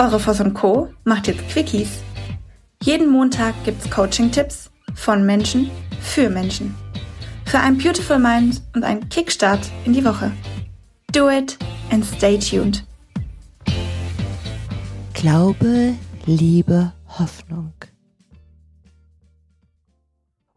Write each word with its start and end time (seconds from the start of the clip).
Eure 0.00 0.18
Voss 0.18 0.40
und 0.40 0.54
Co. 0.54 0.88
macht 1.04 1.26
jetzt 1.26 1.46
Quickies. 1.50 2.00
Jeden 2.82 3.10
Montag 3.10 3.54
gibt's 3.64 3.90
Coaching-Tipps 3.90 4.70
von 4.94 5.26
Menschen 5.26 5.70
für 6.00 6.30
Menschen. 6.30 6.74
Für 7.44 7.58
ein 7.58 7.76
Beautiful 7.76 8.18
Mind 8.18 8.62
und 8.74 8.82
einen 8.82 9.06
Kickstart 9.10 9.70
in 9.84 9.92
die 9.92 10.02
Woche. 10.02 10.32
Do 11.12 11.28
it 11.28 11.58
and 11.90 12.02
stay 12.02 12.38
tuned. 12.38 12.82
Glaube, 15.12 15.94
Liebe, 16.24 16.94
Hoffnung. 17.18 17.74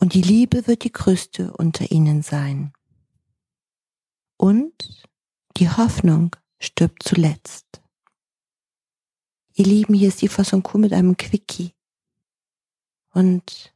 Und 0.00 0.14
die 0.14 0.22
Liebe 0.22 0.66
wird 0.66 0.82
die 0.82 0.90
größte 0.90 1.52
unter 1.52 1.92
ihnen 1.92 2.22
sein. 2.22 2.72
Und 4.36 5.06
die 5.58 5.70
Hoffnung 5.70 6.34
stirbt 6.58 7.04
zuletzt. 7.04 7.80
Ihr 9.58 9.64
Lieben, 9.64 9.92
hier 9.92 10.06
ist 10.06 10.22
die 10.22 10.28
Fassung 10.28 10.62
Kuh 10.62 10.78
mit 10.78 10.92
einem 10.92 11.16
Quickie. 11.16 11.74
Und 13.10 13.74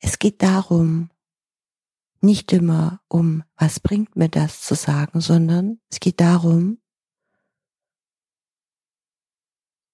es 0.00 0.18
geht 0.18 0.42
darum, 0.42 1.10
nicht 2.20 2.52
immer 2.52 3.00
um, 3.06 3.44
was 3.56 3.78
bringt 3.78 4.16
mir 4.16 4.28
das 4.28 4.62
zu 4.62 4.74
sagen, 4.74 5.20
sondern 5.20 5.80
es 5.88 6.00
geht 6.00 6.18
darum, 6.18 6.80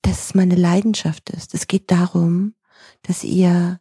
dass 0.00 0.28
es 0.28 0.34
meine 0.34 0.56
Leidenschaft 0.56 1.28
ist. 1.28 1.52
Es 1.52 1.66
geht 1.66 1.90
darum, 1.90 2.54
dass 3.02 3.24
ihr, 3.24 3.78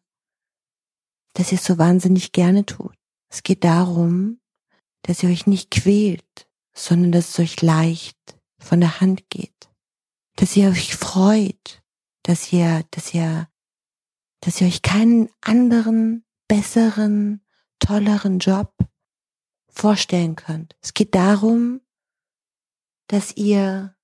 dass 1.36 1.54
ihr 1.54 1.58
es 1.58 1.64
so 1.64 1.78
wahnsinnig 1.78 2.34
gerne 2.34 2.66
tut. 2.66 2.98
Es 3.30 3.44
geht 3.44 3.64
darum, 3.64 4.42
dass 5.04 5.24
ihr 5.24 5.30
euch 5.30 5.48
nicht 5.48 5.72
quält, 5.72 6.50
sondern 6.74 7.14
dass 7.14 7.30
es 7.30 7.40
euch 7.40 7.62
leicht 7.62 8.43
von 8.64 8.80
der 8.80 9.00
Hand 9.00 9.30
geht. 9.30 9.70
Dass 10.36 10.56
ihr 10.56 10.70
euch 10.70 10.96
freut, 10.96 11.84
dass 12.24 12.52
ihr, 12.52 12.84
dass 12.92 13.14
ihr, 13.14 13.48
dass 14.42 14.60
ihr 14.62 14.68
euch 14.68 14.82
keinen 14.82 15.30
anderen, 15.42 16.26
besseren, 16.48 17.46
tolleren 17.80 18.40
Job 18.40 18.74
vorstellen 19.70 20.36
könnt. 20.36 20.76
Es 20.82 20.94
geht 20.94 21.14
darum, 21.16 21.82
dass 23.08 23.36
ihr, 23.36 23.96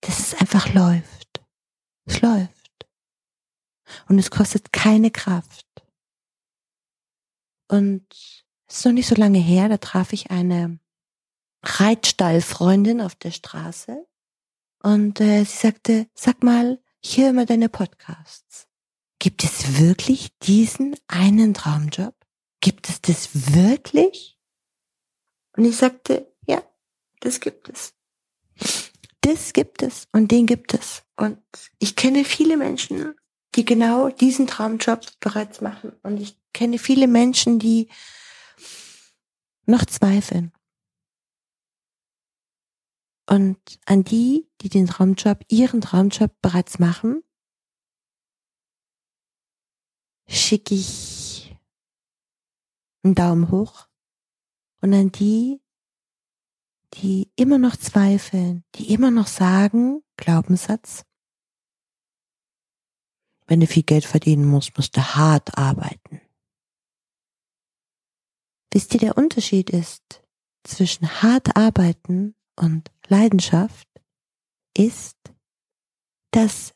dass 0.00 0.18
es 0.18 0.34
einfach 0.34 0.72
läuft. 0.72 1.44
Es 2.04 2.20
läuft. 2.20 2.86
Und 4.08 4.18
es 4.18 4.30
kostet 4.30 4.72
keine 4.72 5.10
Kraft. 5.10 5.66
Und 7.68 8.06
es 8.66 8.78
ist 8.78 8.84
noch 8.84 8.92
nicht 8.92 9.08
so 9.08 9.14
lange 9.14 9.38
her, 9.38 9.68
da 9.68 9.76
traf 9.76 10.12
ich 10.12 10.30
eine 10.30 10.78
Reitstallfreundin 11.62 13.00
auf 13.00 13.14
der 13.14 13.30
Straße 13.30 14.06
und 14.82 15.20
äh, 15.20 15.44
sie 15.44 15.56
sagte, 15.56 16.06
sag 16.14 16.42
mal, 16.42 16.80
ich 17.00 17.18
höre 17.18 17.30
immer 17.30 17.46
deine 17.46 17.68
Podcasts. 17.68 18.66
Gibt 19.18 19.42
es 19.42 19.80
wirklich 19.80 20.36
diesen 20.42 20.96
einen 21.08 21.54
Traumjob? 21.54 22.14
Gibt 22.60 22.88
es 22.88 23.00
das 23.00 23.54
wirklich? 23.54 24.38
Und 25.56 25.64
ich 25.64 25.76
sagte, 25.76 26.32
ja, 26.46 26.62
das 27.20 27.40
gibt 27.40 27.68
es. 27.68 27.94
Das 29.20 29.52
gibt 29.52 29.82
es 29.82 30.06
und 30.12 30.30
den 30.30 30.46
gibt 30.46 30.74
es. 30.74 31.02
Und 31.16 31.38
ich 31.80 31.96
kenne 31.96 32.24
viele 32.24 32.56
Menschen, 32.56 33.14
die 33.56 33.64
genau 33.64 34.08
diesen 34.08 34.46
Traumjob 34.46 35.04
bereits 35.20 35.60
machen. 35.60 35.92
Und 36.02 36.20
ich 36.20 36.38
kenne 36.52 36.78
viele 36.78 37.08
Menschen, 37.08 37.58
die 37.58 37.88
noch 39.66 39.84
zweifeln. 39.84 40.52
Und 43.28 43.58
an 43.84 44.04
die, 44.04 44.48
die 44.62 44.70
den 44.70 44.86
Traumjob, 44.86 45.44
ihren 45.48 45.82
Traumjob 45.82 46.32
bereits 46.40 46.78
machen, 46.78 47.22
schicke 50.26 50.74
ich 50.74 51.54
einen 53.02 53.14
Daumen 53.14 53.50
hoch. 53.50 53.86
Und 54.80 54.94
an 54.94 55.12
die, 55.12 55.60
die 56.94 57.30
immer 57.36 57.58
noch 57.58 57.76
zweifeln, 57.76 58.64
die 58.76 58.94
immer 58.94 59.10
noch 59.10 59.26
sagen, 59.26 60.02
Glaubenssatz, 60.16 61.04
wenn 63.46 63.60
du 63.60 63.66
viel 63.66 63.82
Geld 63.82 64.06
verdienen 64.06 64.46
musst, 64.46 64.74
musst 64.76 64.96
du 64.96 65.02
hart 65.02 65.58
arbeiten. 65.58 66.22
Wisst 68.72 68.94
ihr, 68.94 69.00
der 69.00 69.18
Unterschied 69.18 69.68
ist 69.68 70.22
zwischen 70.64 71.22
hart 71.22 71.56
arbeiten 71.56 72.34
und 72.56 72.90
Leidenschaft 73.08 73.88
ist, 74.76 75.16
dass 76.30 76.72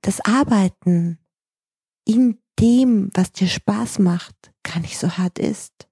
das 0.00 0.20
Arbeiten 0.20 1.18
in 2.04 2.40
dem, 2.58 3.10
was 3.14 3.32
dir 3.32 3.48
Spaß 3.48 3.98
macht, 3.98 4.52
gar 4.62 4.80
nicht 4.80 4.98
so 4.98 5.16
hart 5.16 5.38
ist. 5.38 5.88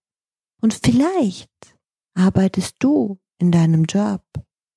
Und 0.60 0.74
vielleicht 0.74 1.76
arbeitest 2.14 2.76
du 2.80 3.20
in 3.38 3.52
deinem 3.52 3.84
Job, 3.84 4.24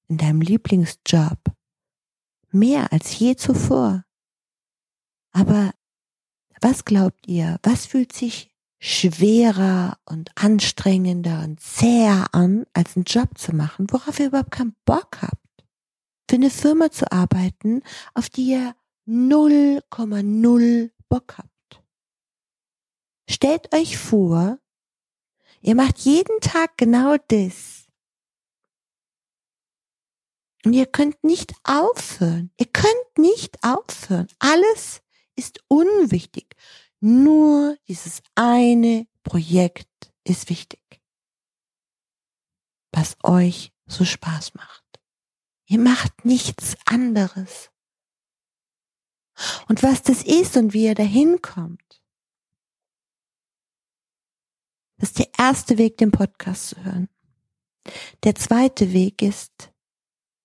in 0.07 0.17
deinem 0.17 0.41
Lieblingsjob, 0.41 1.39
mehr 2.51 2.91
als 2.91 3.17
je 3.17 3.35
zuvor. 3.35 4.03
Aber 5.31 5.73
was 6.61 6.83
glaubt 6.83 7.27
ihr, 7.27 7.59
was 7.63 7.85
fühlt 7.85 8.11
sich 8.11 8.48
schwerer 8.79 9.97
und 10.05 10.31
anstrengender 10.35 11.43
und 11.43 11.59
zäher 11.59 12.27
an, 12.33 12.65
als 12.73 12.95
einen 12.95 13.05
Job 13.05 13.37
zu 13.37 13.53
machen, 13.53 13.87
worauf 13.91 14.19
ihr 14.19 14.27
überhaupt 14.27 14.51
keinen 14.51 14.75
Bock 14.85 15.21
habt. 15.21 15.35
Für 16.29 16.35
eine 16.35 16.49
Firma 16.49 16.89
zu 16.91 17.11
arbeiten, 17.11 17.81
auf 18.13 18.29
die 18.29 18.51
ihr 18.51 18.75
0,0 19.07 20.91
Bock 21.09 21.37
habt. 21.37 21.49
Stellt 23.29 23.73
euch 23.75 23.97
vor, 23.97 24.59
ihr 25.61 25.75
macht 25.75 25.99
jeden 25.99 26.39
Tag 26.39 26.77
genau 26.77 27.17
das. 27.27 27.87
Und 30.65 30.73
ihr 30.73 30.85
könnt 30.85 31.23
nicht 31.23 31.53
aufhören. 31.63 32.51
Ihr 32.59 32.67
könnt 32.67 33.17
nicht 33.17 33.63
aufhören. 33.63 34.27
Alles 34.39 35.01
ist 35.35 35.63
unwichtig. 35.67 36.55
Nur 36.99 37.77
dieses 37.87 38.21
eine 38.35 39.07
Projekt 39.23 40.13
ist 40.23 40.49
wichtig, 40.49 41.01
was 42.91 43.17
euch 43.23 43.71
so 43.87 44.03
Spaß 44.05 44.55
macht. 44.55 44.83
Ihr 45.65 45.79
macht 45.79 46.25
nichts 46.25 46.75
anderes. 46.85 47.71
Und 49.69 49.83
was 49.83 50.01
das 50.01 50.23
ist 50.23 50.57
und 50.57 50.73
wie 50.73 50.85
ihr 50.85 50.95
dahin 50.95 51.41
kommt, 51.41 52.01
das 54.97 55.11
ist 55.11 55.19
der 55.19 55.29
erste 55.37 55.77
Weg, 55.77 55.97
den 55.97 56.11
Podcast 56.11 56.69
zu 56.69 56.83
hören. 56.83 57.07
Der 58.23 58.35
zweite 58.35 58.91
Weg 58.91 59.21
ist, 59.21 59.71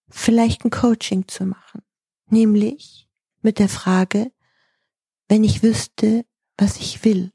vielleicht 0.09 0.65
ein 0.65 0.71
Coaching 0.71 1.27
zu 1.27 1.45
machen. 1.45 1.83
Nämlich 2.27 3.09
mit 3.43 3.59
der 3.59 3.69
Frage, 3.69 4.33
wenn 5.29 5.43
ich 5.43 5.65
wüsste, 5.65 6.25
was 6.57 6.79
ich 6.79 7.05
will. 7.05 7.33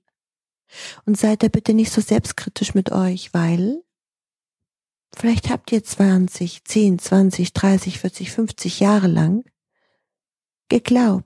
Und 1.05 1.17
seid 1.17 1.43
da 1.43 1.47
bitte 1.47 1.73
nicht 1.73 1.91
so 1.91 2.01
selbstkritisch 2.01 2.75
mit 2.75 2.91
euch, 2.91 3.33
weil 3.33 3.83
vielleicht 5.15 5.49
habt 5.49 5.71
ihr 5.71 5.83
20, 5.83 6.63
10, 6.63 6.99
20, 6.99 7.53
30, 7.53 7.99
40, 7.99 8.31
50 8.31 8.79
Jahre 8.79 9.07
lang 9.07 9.43
geglaubt, 10.69 11.25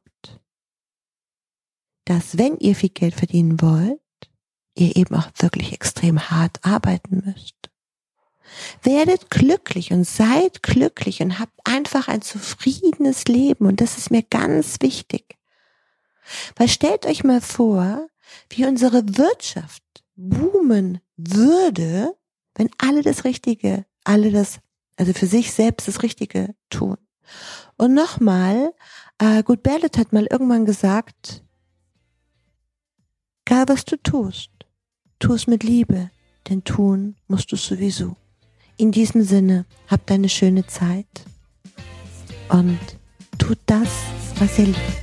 dass 2.06 2.38
wenn 2.38 2.58
ihr 2.58 2.76
viel 2.76 2.90
Geld 2.90 3.16
verdienen 3.16 3.62
wollt, 3.62 4.00
ihr 4.76 4.96
eben 4.96 5.16
auch 5.16 5.30
wirklich 5.38 5.74
extrem 5.74 6.30
hart 6.30 6.64
arbeiten 6.64 7.24
müsst. 7.26 7.56
Werdet 8.82 9.30
glücklich 9.30 9.92
und 9.92 10.06
seid 10.06 10.64
glücklich 10.64 11.22
und 11.22 11.40
habt 11.40 11.58
einfach 11.64 12.08
ein 12.08 12.22
zufriedenes 12.22 13.26
Leben 13.26 13.66
und 13.66 13.82
das 13.82 13.98
ist 13.98 14.12
mir 14.12 14.24
ganz 14.24 14.78
wichtig. 14.82 15.38
Weil 16.56 16.68
stellt 16.68 17.06
euch 17.06 17.24
mal 17.24 17.42
vor, 17.42 18.08
wie 18.50 18.66
unsere 18.66 19.04
Wirtschaft 19.18 19.84
boomen 20.16 21.00
würde, 21.18 22.16
wenn 22.56 22.70
alle 22.78 23.02
das 23.02 23.24
Richtige, 23.24 23.86
alle 24.04 24.32
das, 24.32 24.60
also 24.96 25.14
für 25.14 25.28
sich 25.28 25.52
selbst 25.52 25.88
das 25.88 26.04
Richtige 26.04 26.56
tun. 26.70 26.98
Und 27.78 27.94
nochmal, 27.94 28.74
äh, 29.18 29.44
Gut 29.44 29.64
Berlet 29.64 29.98
hat 29.98 30.14
mal 30.14 30.28
irgendwann 30.30 30.66
gesagt, 30.66 31.44
egal 33.46 33.66
was 33.68 33.86
du 33.86 33.98
tust, 33.98 34.52
tu 35.20 35.34
es 35.34 35.48
mit 35.48 35.64
Liebe, 35.64 36.12
denn 36.50 36.64
tun 36.64 37.16
musst 37.28 37.52
du 37.52 37.56
sowieso. 37.56 38.16
In 38.78 38.92
diesem 38.92 39.24
Sinne, 39.24 39.66
habt 39.88 40.12
eine 40.12 40.30
schöne 40.30 40.66
Zeit 40.66 41.26
und 42.50 42.80
tut 43.38 43.60
das, 43.66 43.90
was 44.40 44.58
ihr 44.60 44.66
liebt. 44.66 45.03